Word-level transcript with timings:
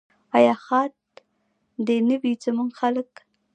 آیا 0.37 0.53
ښاد 0.65 0.91
دې 1.85 1.97
نه 2.07 2.15
وي 2.21 2.33
زموږ 2.43 2.69
خلک؟ 2.79 3.11